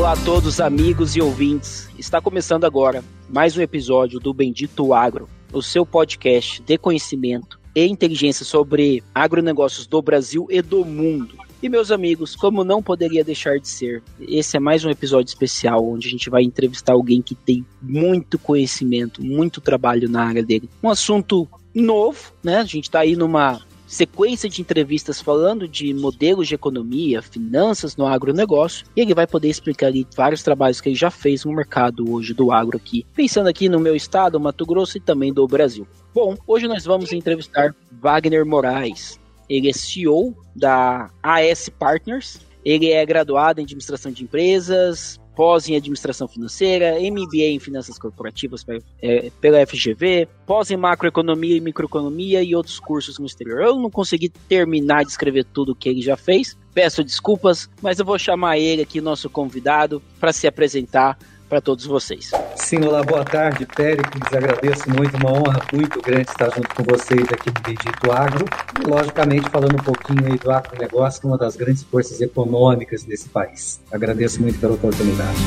[0.00, 1.90] Olá a todos, amigos e ouvintes.
[1.98, 7.84] Está começando agora mais um episódio do Bendito Agro, o seu podcast de conhecimento e
[7.84, 11.36] inteligência sobre agronegócios do Brasil e do mundo.
[11.62, 15.86] E meus amigos, como não poderia deixar de ser, esse é mais um episódio especial
[15.86, 20.70] onde a gente vai entrevistar alguém que tem muito conhecimento, muito trabalho na área dele.
[20.82, 22.56] Um assunto novo, né?
[22.56, 28.06] A gente está aí numa sequência de entrevistas falando de modelos de economia, finanças no
[28.06, 32.08] agronegócio, e ele vai poder explicar ali vários trabalhos que ele já fez no mercado
[32.08, 35.88] hoje do agro aqui, pensando aqui no meu estado, Mato Grosso e também do Brasil.
[36.14, 39.18] Bom, hoje nós vamos entrevistar Wagner Moraes.
[39.48, 45.74] Ele é CEO da AS Partners, ele é graduado em administração de empresas, pós em
[45.74, 48.62] administração financeira, MBA em finanças corporativas
[49.00, 53.62] é, pela FGV, pós em macroeconomia e microeconomia e outros cursos no exterior.
[53.62, 56.58] Eu não consegui terminar de escrever tudo o que ele já fez.
[56.74, 61.18] Peço desculpas, mas eu vou chamar ele aqui, nosso convidado, para se apresentar
[61.50, 62.30] para todos vocês.
[62.54, 64.32] Sim, olá, boa tarde, Péricles.
[64.32, 68.44] Agradeço muito, uma honra muito grande estar junto com vocês aqui no Bendito Agro.
[68.80, 73.80] E, logicamente, falando um pouquinho aí do agronegócio, uma das grandes forças econômicas desse país.
[73.90, 75.38] Agradeço muito pela oportunidade.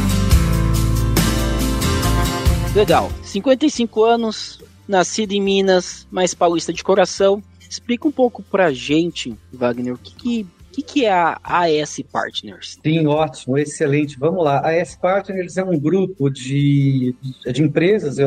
[2.75, 3.09] Legal.
[3.23, 7.41] 55 anos, nascido em Minas, mas paulista de coração.
[7.69, 12.79] Explica um pouco pra gente, Wagner, o que, que que, que, é a AS Partners?
[12.83, 14.17] Sim, ótimo, excelente.
[14.17, 14.59] Vamos lá.
[14.59, 18.25] A AS Partners é um grupo de, de empresas eh,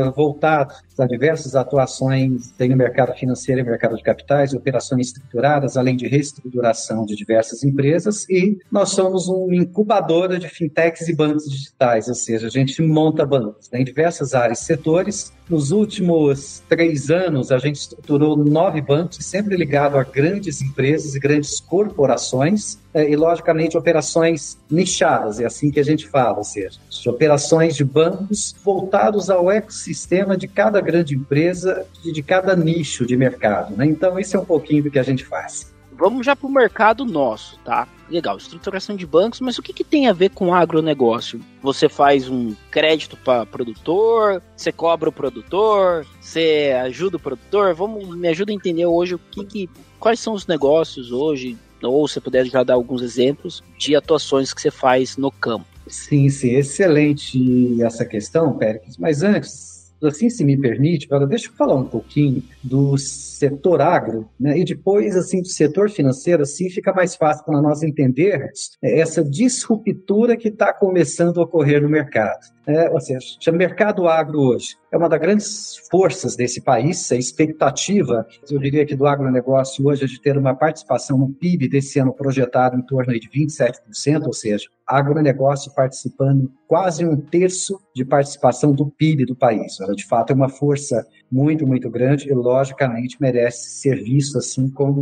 [1.04, 7.04] diversas atuações tem no mercado financeiro e mercado de capitais, operações estruturadas, além de reestruturação
[7.04, 8.26] de diversas empresas.
[8.30, 13.26] E nós somos uma incubadora de fintechs e bancos digitais, ou seja, a gente monta
[13.26, 18.80] bancos né, em diversas áreas e setores nos últimos três anos, a gente estruturou nove
[18.80, 25.70] bancos, sempre ligado a grandes empresas e grandes corporações, e, logicamente, operações nichadas, é assim
[25.70, 31.14] que a gente fala, ou seja, operações de bancos voltados ao ecossistema de cada grande
[31.14, 33.76] empresa e de cada nicho de mercado.
[33.76, 33.86] Né?
[33.86, 35.74] Então, isso é um pouquinho do que a gente faz.
[35.98, 37.88] Vamos já para o mercado nosso, tá?
[38.10, 41.40] Legal, estruturação de bancos, mas o que, que tem a ver com agronegócio?
[41.62, 47.74] Você faz um crédito para produtor, você cobra o produtor, você ajuda o produtor?
[47.74, 52.06] Vamos, me ajuda a entender hoje o que, que quais são os negócios hoje, ou
[52.06, 55.66] você puder já dar alguns exemplos de atuações que você faz no campo.
[55.86, 58.96] Sim, sim, excelente essa questão, Péricles.
[58.96, 62.96] Mas antes, assim se me permite, deixa eu falar um pouquinho do
[63.36, 64.58] setor agro, né?
[64.58, 70.36] e depois, assim, do setor financeiro, assim fica mais fácil para nós entendermos essa disruptura
[70.36, 72.56] que está começando a ocorrer no mercado.
[72.66, 77.12] É, ou seja, o mercado agro hoje é uma das grandes forças desse país.
[77.12, 81.68] A expectativa, eu diria que do agronegócio hoje é de ter uma participação no PIB
[81.68, 88.04] desse ano projetado em torno de 27%, ou seja, agronegócio participando quase um terço de
[88.04, 89.78] participação do PIB do país.
[89.80, 94.68] Ela, de fato, é uma força muito, muito grande e, logicamente, merece ser visto assim
[94.70, 95.00] como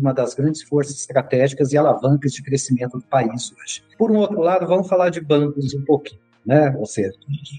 [0.00, 3.82] uma das grandes forças estratégicas e alavancas de crescimento do país hoje.
[3.98, 6.74] Por um outro lado, vamos falar de bancos um pouquinho né?
[6.78, 7.12] Ou seja,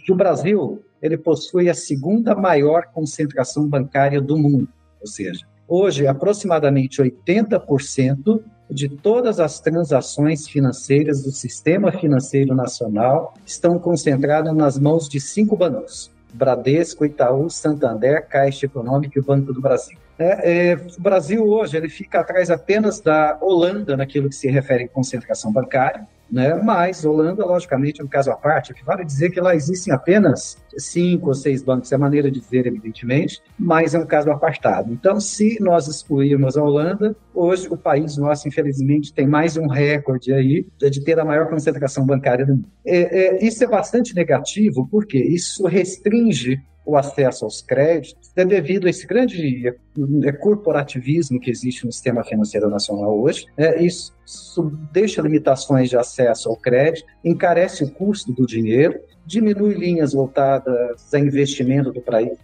[0.09, 4.67] o Brasil ele possui a segunda maior concentração bancária do mundo,
[4.99, 13.77] ou seja, hoje aproximadamente 80% de todas as transações financeiras do sistema financeiro nacional estão
[13.77, 19.97] concentradas nas mãos de cinco bancos: Bradesco, Itaú, Santander, Caixa Econômica e Banco do Brasil.
[20.19, 24.83] É, é, o Brasil hoje ele fica atrás apenas da Holanda naquilo que se refere
[24.83, 26.53] à concentração bancária, né?
[26.55, 30.57] Mas Holanda, logicamente, é um caso à parte, que vale dizer que lá existem apenas
[30.77, 34.91] cinco ou seis bancos, é maneira de dizer, evidentemente, mas é um caso apartado.
[34.91, 40.33] Então, se nós excluirmos a Holanda, hoje o país nosso, infelizmente, tem mais um recorde
[40.33, 42.69] aí de ter a maior concentração bancária do mundo.
[42.85, 48.87] É, é, isso é bastante negativo, porque isso restringe o acesso aos créditos é devido
[48.87, 53.45] a esse grande é, corporativismo que existe no sistema financeiro nacional hoje.
[53.55, 54.11] É, isso,
[54.91, 61.19] deixa limitações de acesso ao crédito, encarece o custo do dinheiro, diminui linhas voltadas a
[61.19, 62.37] investimento do país,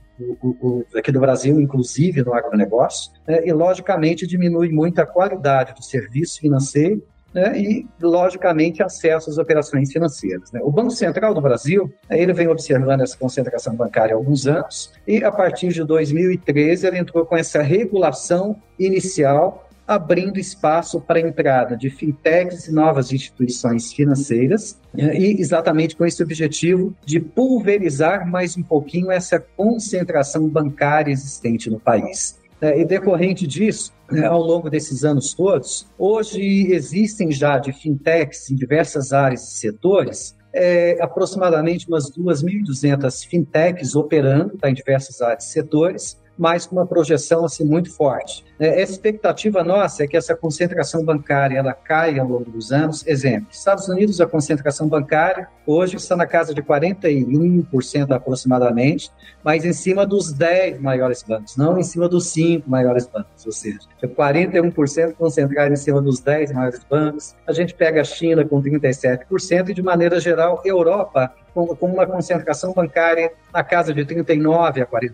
[0.95, 6.39] aqui do Brasil, inclusive no agronegócio, é, e, logicamente, diminui muito a qualidade do serviço
[6.39, 7.01] financeiro
[7.35, 10.53] né, e, logicamente, acesso às operações financeiras.
[10.53, 10.61] Né.
[10.63, 15.21] O Banco Central do Brasil, ele vem observando essa concentração bancária há alguns anos, e
[15.21, 21.77] a partir de 2013 ele entrou com essa regulação inicial abrindo espaço para a entrada
[21.77, 28.57] de fintechs e novas instituições financeiras, né, e exatamente com esse objetivo de pulverizar mais
[28.57, 32.39] um pouquinho essa concentração bancária existente no país.
[32.61, 38.49] É, e decorrente disso, né, ao longo desses anos todos, hoje existem já de fintechs
[38.49, 45.43] em diversas áreas e setores é, aproximadamente umas 2.200 fintechs operando tá, em diversas áreas
[45.43, 48.43] e setores, mas com uma projeção assim, muito forte.
[48.59, 53.05] É, a expectativa nossa é que essa concentração bancária ela caia ao longo dos anos.
[53.05, 59.11] Exemplo, Estados Unidos, a concentração bancária hoje está na casa de 41% aproximadamente,
[59.43, 63.51] mas em cima dos 10 maiores bancos, não em cima dos 5 maiores bancos, ou
[63.51, 67.35] seja, 41% concentrado em cima dos 10 maiores bancos.
[67.47, 72.73] A gente pega a China com 37% e, de maneira geral, Europa com, uma concentração
[72.73, 75.11] bancária na casa de 39% a 40%.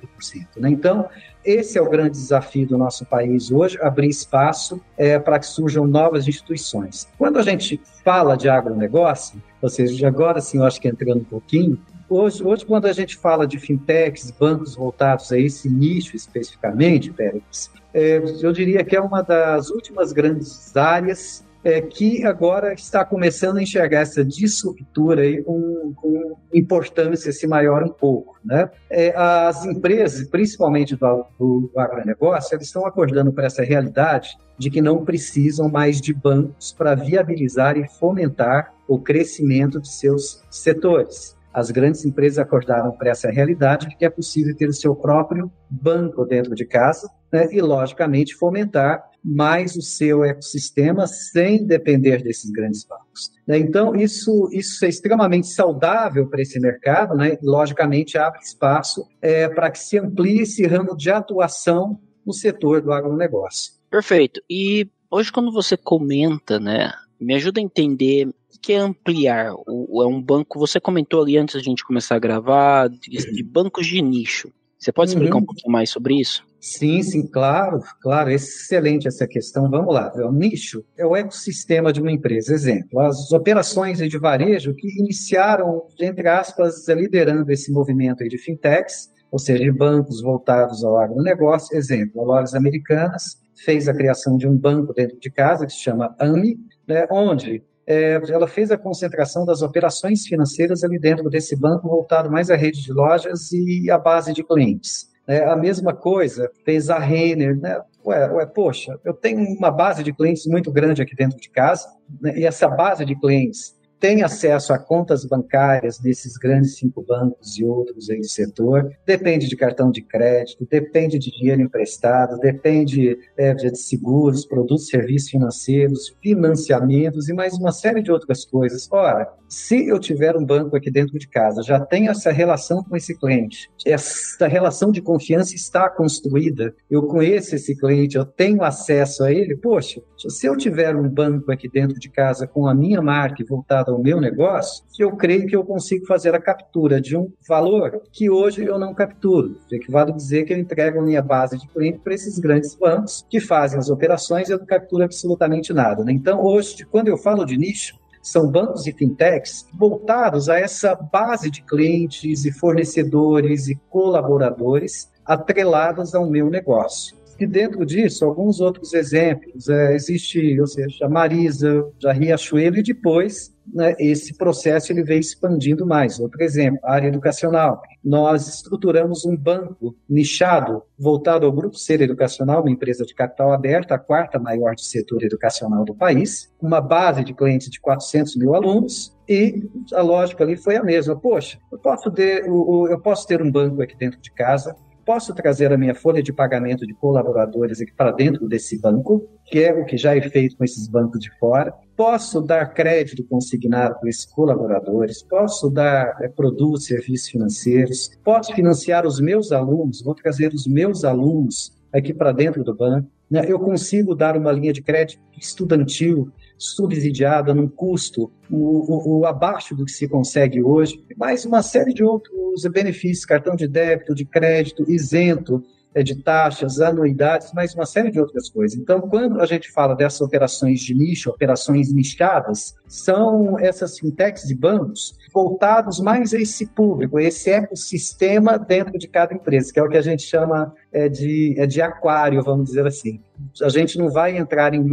[0.57, 0.71] Né?
[0.71, 1.07] Então,
[1.45, 5.85] esse é o grande desafio do nosso país hoje, abrir espaço é, para que surjam
[5.85, 7.07] novas instituições.
[7.17, 11.25] Quando a gente fala de agronegócio, ou seja, agora sim, eu acho que entrando um
[11.25, 11.79] pouquinho,
[12.09, 17.69] hoje, hoje quando a gente fala de fintechs, bancos voltados a esse nicho especificamente, Pérez,
[17.93, 23.57] é, eu diria que é uma das últimas grandes áreas é, que agora está começando
[23.57, 28.39] a enxergar essa disruptura aí com, com importância se maior um pouco.
[28.43, 28.69] Né?
[28.89, 34.81] É, as empresas, principalmente do, do agronegócio, elas estão acordando para essa realidade de que
[34.81, 41.35] não precisam mais de bancos para viabilizar e fomentar o crescimento de seus setores.
[41.53, 45.51] As grandes empresas acordaram para essa realidade de que é possível ter o seu próprio
[45.69, 52.49] banco dentro de casa né, e, logicamente, fomentar mais o seu ecossistema sem depender desses
[52.49, 53.31] grandes bancos.
[53.47, 53.59] Né?
[53.59, 57.37] Então, isso, isso é extremamente saudável para esse mercado, né?
[57.43, 62.91] logicamente abre espaço é, para que se amplie esse ramo de atuação no setor do
[62.91, 63.73] agronegócio.
[63.89, 64.41] Perfeito.
[64.49, 69.53] E hoje, quando você comenta, né, me ajuda a entender o que é ampliar.
[69.67, 73.43] O, é um banco, você comentou ali antes da gente começar a gravar, de, de
[73.43, 74.51] bancos de nicho.
[74.79, 75.41] Você pode explicar uhum.
[75.41, 76.43] um pouquinho mais sobre isso?
[76.63, 79.67] Sim, sim, claro, claro, excelente essa questão.
[79.67, 80.11] Vamos lá.
[80.15, 82.53] O nicho é o ecossistema de uma empresa.
[82.53, 89.39] Exemplo, as operações de varejo que iniciaram, entre aspas, liderando esse movimento de fintechs, ou
[89.39, 91.75] seja, de bancos voltados ao agronegócio.
[91.75, 95.79] Exemplo, a Lojas Americanas fez a criação de um banco dentro de casa que se
[95.79, 101.55] chama AMI, né, onde é, ela fez a concentração das operações financeiras ali dentro desse
[101.55, 105.10] banco, voltado mais à rede de lojas e à base de clientes.
[105.31, 107.79] É, a mesma coisa fez a Renner, né?
[108.05, 111.87] Ué, ué, poxa, eu tenho uma base de clientes muito grande aqui dentro de casa,
[112.19, 112.37] né?
[112.37, 117.63] e essa base de clientes tem acesso a contas bancárias desses grandes cinco bancos e
[117.63, 123.53] outros aí do setor, depende de cartão de crédito, depende de dinheiro emprestado, depende é,
[123.53, 128.87] de seguros, produtos, serviços financeiros, financiamentos e mais uma série de outras coisas.
[128.91, 132.95] Ora, se eu tiver um banco aqui dentro de casa, já tenho essa relação com
[132.95, 139.23] esse cliente, essa relação de confiança está construída, eu conheço esse cliente, eu tenho acesso
[139.23, 143.01] a ele, poxa, se eu tiver um banco aqui dentro de casa com a minha
[143.01, 147.31] marca voltada ao meu negócio, eu creio que eu consigo fazer a captura de um
[147.47, 149.57] valor que hoje eu não capturo.
[149.65, 152.75] O que vale dizer que eu entrego a minha base de cliente para esses grandes
[152.75, 156.03] bancos que fazem as operações e eu não capturo absolutamente nada.
[156.03, 156.11] Né?
[156.11, 161.49] Então, hoje, quando eu falo de nicho, são bancos e fintechs voltados a essa base
[161.49, 167.20] de clientes e fornecedores e colaboradores atrelados ao meu negócio.
[167.41, 169.67] E dentro disso, alguns outros exemplos.
[169.67, 175.19] É, existe, ou seja, a Marisa, a Riachuelo, e depois né, esse processo ele veio
[175.19, 176.19] expandindo mais.
[176.19, 177.81] Outro exemplo, a área educacional.
[178.03, 183.91] Nós estruturamos um banco nichado, voltado ao Grupo Ser Educacional, uma empresa de capital aberto,
[183.91, 188.53] a quarta maior do setor educacional do país, uma base de clientes de 400 mil
[188.53, 191.15] alunos, e a lógica ali foi a mesma.
[191.15, 195.71] Poxa, eu posso ter, eu posso ter um banco aqui dentro de casa, posso trazer
[195.71, 199.85] a minha folha de pagamento de colaboradores aqui para dentro desse banco, que é o
[199.85, 201.73] que já é feito com esses bancos de fora.
[201.95, 209.05] Posso dar crédito consignado para esses colaboradores, posso dar é, produtos, serviços financeiros, posso financiar
[209.05, 213.09] os meus alunos, vou trazer os meus alunos aqui para dentro do banco.
[213.29, 213.45] Né?
[213.47, 219.75] Eu consigo dar uma linha de crédito estudantil subsidiada num custo o, o, o, abaixo
[219.75, 224.25] do que se consegue hoje, mais uma série de outros benefícios, cartão de débito, de
[224.25, 225.63] crédito, isento,
[225.95, 228.77] é, de taxas, anuidades, mas uma série de outras coisas.
[228.77, 234.55] Então, quando a gente fala dessas operações de nicho, operações nichadas, são essas fintechs e
[234.55, 239.83] bancos voltados mais a esse público, a esse ecossistema dentro de cada empresa, que é
[239.83, 243.21] o que a gente chama é, de, é de aquário, vamos dizer assim.
[243.61, 244.83] A gente não vai entrar em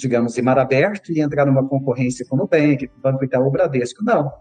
[0.00, 4.02] digamos, em mar aberto e entrar numa concorrência com o Nubank, Banco Itaú, Bradesco.
[4.02, 4.32] Não.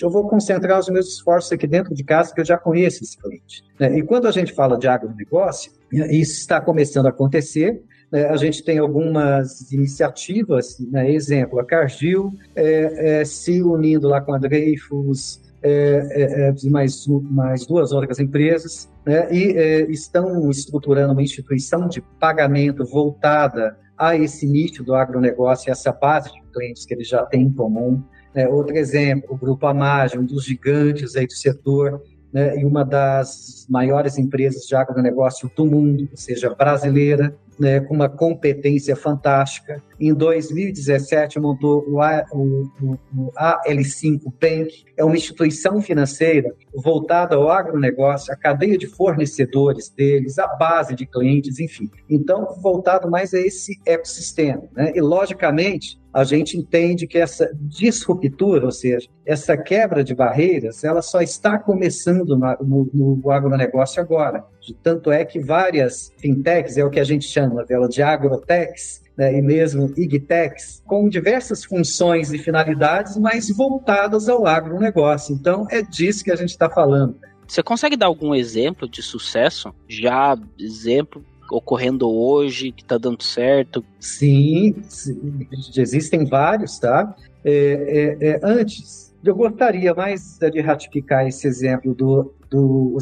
[0.00, 3.16] Eu vou concentrar os meus esforços aqui dentro de casa, que eu já conheço esse
[3.16, 3.62] cliente.
[3.78, 3.98] Né?
[3.98, 8.26] E quando a gente fala de agronegócio, isso está começando a acontecer, né?
[8.26, 11.10] a gente tem algumas iniciativas, né?
[11.10, 15.70] exemplo, a Cargill é, é, se unindo lá com a Dreyfus, é,
[16.10, 22.00] é, é mais, mais duas outras empresas, né, e é, estão estruturando uma instituição de
[22.18, 27.42] pagamento voltada a esse nicho do agronegócio, essa base de clientes que eles já têm
[27.42, 28.02] em comum.
[28.34, 32.84] É, outro exemplo, o Grupo Amage, um dos gigantes aí do setor, né, e uma
[32.84, 39.82] das maiores empresas de agronegócio do mundo, ou seja, brasileira, né, com uma competência fantástica.
[39.98, 47.50] Em 2017, montou o, A, o, o, AL5 Bank, é uma instituição financeira voltada ao
[47.50, 51.90] agronegócio, a cadeia de fornecedores deles, a base de clientes, enfim.
[52.08, 54.62] Então, voltado mais a esse ecossistema.
[54.74, 54.92] Né?
[54.94, 61.02] E, logicamente, a gente entende que essa disruptura, ou seja, essa quebra de barreiras, ela
[61.02, 64.44] só está começando no, no, no agronegócio agora.
[64.80, 69.36] Tanto é que várias fintechs, é o que a gente chama dela de agrotechs, né,
[69.36, 75.34] e mesmo igtechs, com diversas funções e finalidades, mas voltadas ao agronegócio.
[75.34, 77.16] Então, é disso que a gente está falando.
[77.46, 79.74] Você consegue dar algum exemplo de sucesso?
[79.88, 83.84] Já exemplo ocorrendo hoje, que está dando certo?
[84.00, 85.46] Sim, sim,
[85.76, 87.14] existem vários, tá?
[87.44, 92.96] É, é, é, antes, eu gostaria mais de ratificar esse exemplo do, do,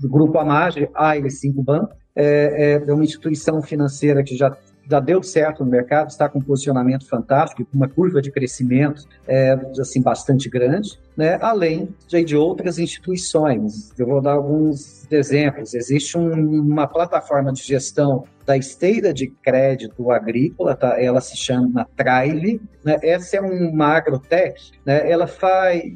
[0.00, 1.94] do Grupo Amage, AL5 Banco.
[2.14, 4.54] É, é, é uma instituição financeira que já
[4.88, 9.06] já deu certo no mercado, está com um posicionamento fantástico, com uma curva de crescimento
[9.26, 11.38] é, assim bastante grande, né?
[11.40, 13.92] além de, de, outras instituições.
[13.98, 15.74] Eu vou dar alguns exemplos.
[15.74, 21.00] Existe um, uma plataforma de gestão da esteira de crédito agrícola, tá?
[21.00, 22.60] ela se chama Traile.
[22.84, 22.98] Né?
[23.02, 25.10] Essa é uma agrotech, né?
[25.10, 25.92] ela faz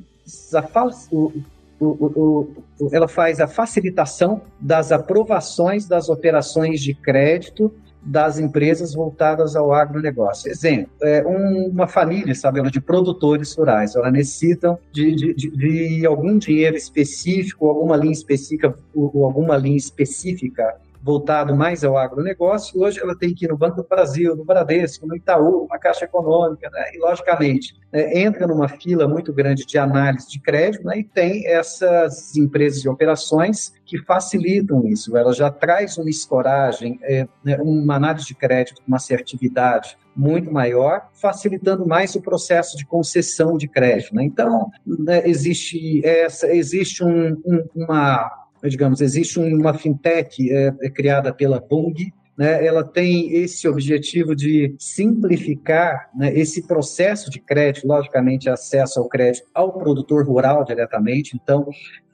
[0.54, 1.32] a, o,
[1.78, 2.48] o,
[2.80, 7.72] o, ela faz a facilitação das aprovações das operações de crédito
[8.06, 10.50] das empresas voltadas ao agronegócio.
[10.50, 16.06] Exemplo, é um, uma família, sabe, de produtores rurais, elas necessitam de, de, de, de
[16.06, 22.98] algum dinheiro específico, alguma linha específica, ou alguma linha específica voltado mais ao agronegócio, hoje
[23.00, 26.68] ela tem que ir no Banco do Brasil, no Bradesco, no Itaú, na Caixa Econômica,
[26.68, 26.90] né?
[26.92, 30.98] e logicamente é, entra numa fila muito grande de análise de crédito né?
[30.98, 35.16] e tem essas empresas de operações que facilitam isso.
[35.16, 41.08] Ela já traz uma escoragem, é, né, uma análise de crédito uma assertividade muito maior,
[41.12, 44.14] facilitando mais o processo de concessão de crédito.
[44.14, 44.24] Né?
[44.24, 51.32] Então, né, existe, essa, existe um, um, uma digamos, existe uma fintech é, é criada
[51.32, 51.94] pela Bung,
[52.36, 59.08] né, ela tem esse objetivo de simplificar né, esse processo de crédito, logicamente, acesso ao
[59.08, 61.34] crédito ao produtor rural diretamente.
[61.34, 61.66] Então,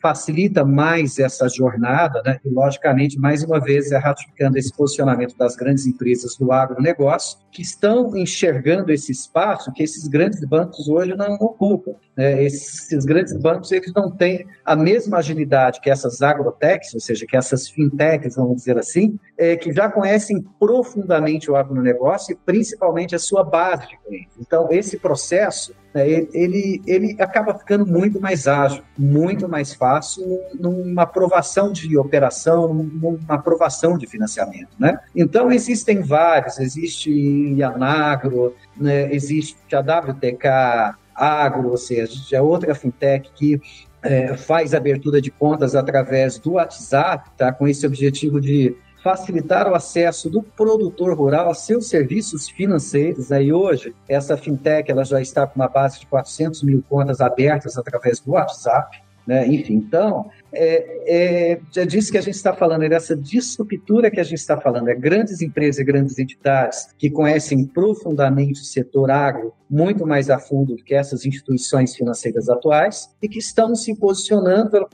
[0.03, 2.41] facilita mais essa jornada, né?
[2.45, 7.63] e logicamente, mais uma vez, é ratificando esse posicionamento das grandes empresas do agronegócio, que
[7.63, 11.93] estão enxergando esse espaço que esses grandes bancos hoje não ocupam.
[12.17, 12.43] Né?
[12.43, 17.37] Esses grandes bancos eles não têm a mesma agilidade que essas agrotechs, ou seja, que
[17.37, 23.19] essas fintechs, vamos dizer assim, é, que já conhecem profundamente o agronegócio e principalmente a
[23.19, 24.37] sua base de clientes.
[24.41, 30.25] Então, esse processo ele, ele acaba ficando muito mais ágil, muito mais fácil
[30.59, 34.71] numa aprovação de operação, numa aprovação de financiamento.
[34.79, 34.99] Né?
[35.15, 42.75] Então, existem vários, existe a Nagro, né, existe a WTK Agro, ou seja, é outra
[42.75, 43.61] fintech que
[44.03, 49.75] é, faz abertura de contas através do WhatsApp, tá, com esse objetivo de facilitar o
[49.75, 53.33] acesso do produtor rural a seus serviços financeiros.
[53.33, 57.77] Aí hoje, essa fintech ela já está com uma base de 400 mil contas abertas
[57.77, 59.03] através do WhatsApp.
[59.27, 59.47] Né?
[59.49, 64.21] Enfim, então, é, é, já disse que a gente está falando, é dessa disruptura que
[64.21, 69.11] a gente está falando, é grandes empresas e grandes entidades que conhecem profundamente o setor
[69.11, 73.95] agro, muito mais a fundo do que essas instituições financeiras atuais, e que estão se
[73.97, 74.87] posicionando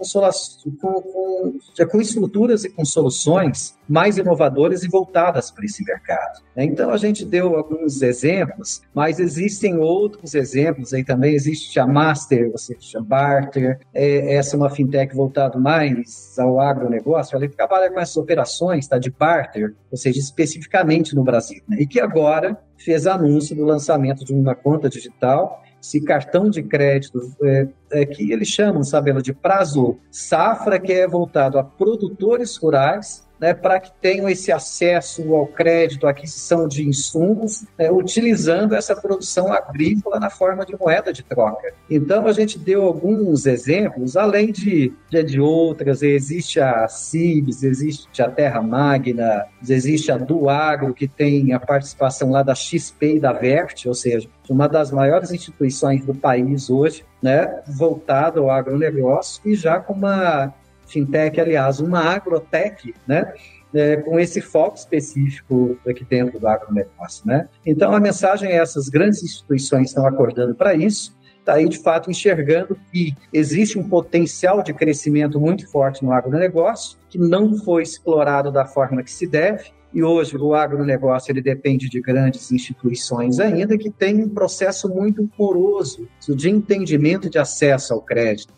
[0.80, 1.58] com, com,
[1.90, 6.42] com estruturas e com soluções mais inovadoras e voltadas para esse mercado.
[6.56, 11.34] Então, a gente deu alguns exemplos, mas existem outros exemplos aí também.
[11.34, 17.36] Existe a Master, você chama Barter, é, essa é uma fintech voltada mais ao agronegócio,
[17.36, 21.76] ela trabalha com essas operações tá, de barter, ou seja, especificamente no Brasil, né?
[21.80, 27.20] e que agora fez anúncio do lançamento de uma conta digital esse cartão de crédito
[27.42, 33.27] é, é, que eles chamam, sabe, de prazo safra, que é voltado a produtores rurais
[33.40, 38.96] né, para que tenham esse acesso ao crédito, à aquisição de insumos, né, utilizando essa
[38.96, 41.72] produção agrícola na forma de moeda de troca.
[41.88, 48.22] Então, a gente deu alguns exemplos, além de, de, de outras, existe a CIBS, existe
[48.22, 53.32] a Terra Magna, existe a Duagro, que tem a participação lá da XP e da
[53.32, 59.54] Vert, ou seja, uma das maiores instituições do país hoje, né, voltada ao agronegócio e
[59.54, 60.54] já com uma
[60.88, 63.32] fintech, aliás, uma agrotech, né?
[63.74, 67.48] É, com esse foco específico aqui dentro do agronegócio, né?
[67.66, 72.10] Então, a mensagem é essas grandes instituições estão acordando para isso, está aí, de fato,
[72.10, 78.50] enxergando que existe um potencial de crescimento muito forte no agronegócio, que não foi explorado
[78.50, 83.76] da forma que se deve, e hoje o agronegócio ele depende de grandes instituições ainda
[83.78, 88.52] que têm um processo muito poroso de entendimento de acesso ao crédito.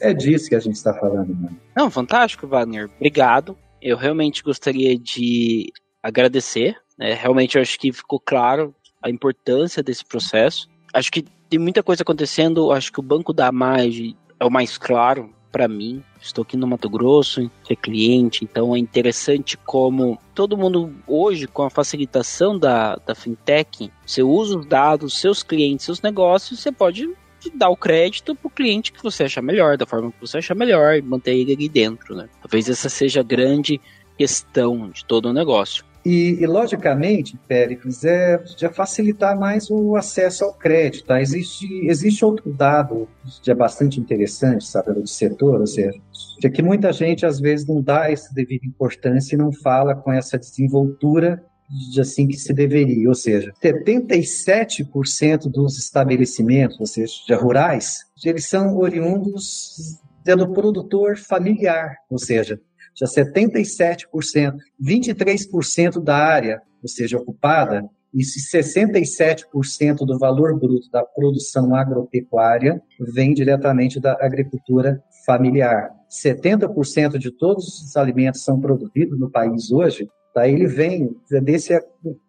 [0.00, 1.34] É disso que a gente está falando.
[1.34, 1.50] Né?
[1.76, 2.90] Não, fantástico, Wagner.
[2.96, 3.56] Obrigado.
[3.80, 6.76] Eu realmente gostaria de agradecer.
[6.98, 7.14] Né?
[7.14, 10.68] Realmente acho que ficou claro a importância desse processo.
[10.92, 12.72] Acho que tem muita coisa acontecendo.
[12.72, 16.02] Acho que o Banco da Margem é o mais claro para mim.
[16.20, 21.62] Estou aqui no Mato Grosso, ser cliente, então é interessante como todo mundo hoje, com
[21.62, 27.08] a facilitação da, da fintech, você usa os dados, seus clientes, seus negócios, você pode
[27.54, 30.56] dar o crédito para o cliente que você achar melhor, da forma que você achar
[30.56, 32.16] melhor, e manter ele ali dentro.
[32.16, 32.28] Né?
[32.42, 33.80] Talvez essa seja a grande
[34.18, 35.84] questão de todo o negócio.
[36.04, 38.38] E, e, logicamente, Péricles, é
[38.72, 41.06] facilitar mais o acesso ao crédito.
[41.06, 41.20] Tá?
[41.20, 43.08] Existe, existe outro dado
[43.42, 45.98] que é bastante interessante, sabe, do setor, ou seja,
[46.44, 50.12] é que muita gente às vezes não dá essa devida importância e não fala com
[50.12, 51.42] essa desenvoltura
[51.90, 58.76] de assim que se deveria, ou seja, 77% dos estabelecimentos, ou seja, rurais, eles são
[58.76, 62.60] oriundos do produtor familiar, ou seja,
[62.94, 71.74] já 77%, 23% da área, ou seja, ocupada, e 67% do valor bruto da produção
[71.74, 72.80] agropecuária
[73.12, 75.90] vem diretamente da agricultura familiar.
[76.08, 80.46] 70% de todos os alimentos são produzidos no país hoje, tá?
[80.46, 81.10] ele vem
[81.42, 81.74] desse,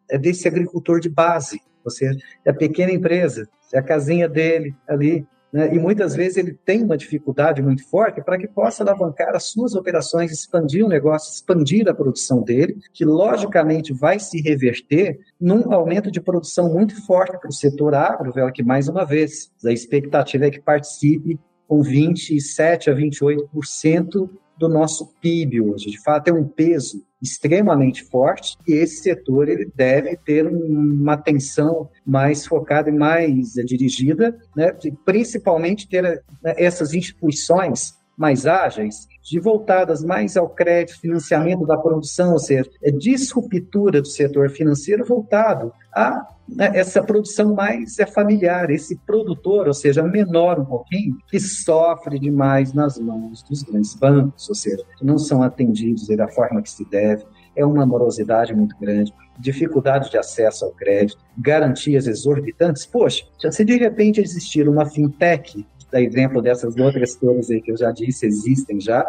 [0.09, 4.73] é desse agricultor de base, ou seja, é a pequena empresa, é a casinha dele
[4.87, 5.23] ali,
[5.55, 5.73] né?
[5.73, 9.73] e muitas vezes ele tem uma dificuldade muito forte para que possa alavancar as suas
[9.73, 16.11] operações, expandir o negócio, expandir a produção dele, que logicamente vai se reverter num aumento
[16.11, 20.51] de produção muito forte para o setor agro, que mais uma vez, a expectativa é
[20.51, 25.89] que participe com 27 a 28% do nosso PIB hoje.
[25.89, 31.89] De fato, é um peso extremamente forte e esse setor ele deve ter uma atenção
[32.05, 34.71] mais focada e mais dirigida, né,
[35.03, 36.19] principalmente ter né,
[36.57, 42.91] essas instituições mais ágeis, de voltadas mais ao crédito, financiamento da produção, ou seja, é
[42.91, 49.73] disruptura do setor financeiro voltado a né, essa produção mais é familiar, esse produtor, ou
[49.73, 55.17] seja, menor um pouquinho, que sofre demais nas mãos dos grandes bancos, ou seja, não
[55.17, 60.65] são atendidos da forma que se deve, é uma morosidade muito grande, dificuldade de acesso
[60.65, 62.85] ao crédito, garantias exorbitantes.
[62.85, 67.17] Poxa, se de repente existir uma fintech, da exemplo dessas outras
[67.49, 69.05] aí que eu já disse, existem já,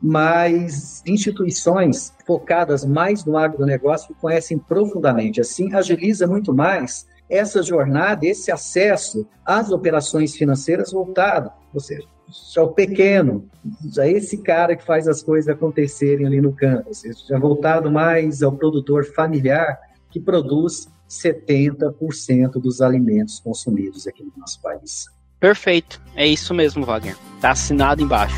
[0.00, 5.40] mas instituições focadas mais no agronegócio conhecem profundamente.
[5.40, 12.06] Assim, agiliza muito mais essa jornada, esse acesso às operações financeiras voltado, ou seja,
[12.54, 13.48] já o pequeno,
[13.92, 17.90] já esse cara que faz as coisas acontecerem ali no campo, ou seja, já voltado
[17.90, 19.78] mais ao produtor familiar
[20.10, 25.06] que produz 70% dos alimentos consumidos aqui no nosso país.
[25.40, 27.16] Perfeito, é isso mesmo, Wagner.
[27.40, 28.36] Tá assinado embaixo.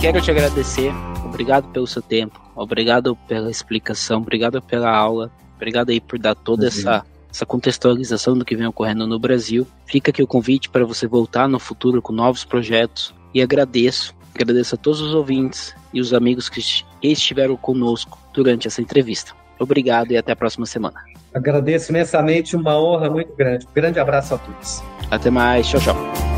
[0.00, 0.92] Quero te agradecer.
[1.24, 2.40] Obrigado pelo seu tempo.
[2.56, 4.20] Obrigado pela explicação.
[4.20, 5.30] Obrigado pela aula.
[5.54, 9.66] Obrigado aí por dar toda essa, essa contextualização do que vem ocorrendo no Brasil.
[9.86, 13.14] Fica aqui o convite para você voltar no futuro com novos projetos.
[13.32, 14.14] E agradeço.
[14.34, 16.60] Agradeço a todos os ouvintes e os amigos que
[17.02, 19.37] estiveram conosco durante essa entrevista.
[19.58, 21.00] Obrigado e até a próxima semana.
[21.34, 23.66] Agradeço imensamente, uma honra muito grande.
[23.66, 24.82] Um grande abraço a todos.
[25.10, 26.37] Até mais, tchau, tchau.